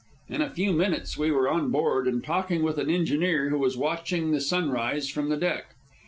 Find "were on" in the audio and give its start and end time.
1.29-1.69